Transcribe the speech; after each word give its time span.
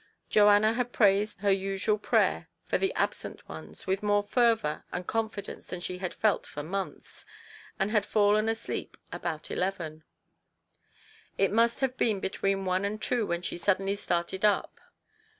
Joanna 0.31 0.73
had 0.73 0.91
prayed 0.91 1.29
her 1.41 1.51
usual 1.51 1.99
prayer 1.99 2.49
for 2.65 2.79
the 2.79 2.91
absent 2.95 3.47
ones 3.47 3.85
with 3.85 4.01
more 4.01 4.23
fervour 4.23 4.83
and 4.91 5.05
con 5.05 5.29
fidence 5.29 5.67
than 5.67 5.79
she 5.79 5.99
had 5.99 6.11
felt 6.15 6.47
for 6.47 6.63
months, 6.63 7.23
and 7.77 7.91
had 7.91 8.03
fallen 8.03 8.49
asleep 8.49 8.97
about 9.11 9.51
eleven. 9.51 10.03
It 11.37 11.51
must 11.51 11.81
have 11.81 11.97
been 11.97 12.19
between 12.19 12.65
one 12.65 12.83
and 12.83 12.99
two 12.99 13.27
when 13.27 13.43
she 13.43 13.57
suddenly 13.59 13.93
started 13.93 14.43
up. 14.43 14.79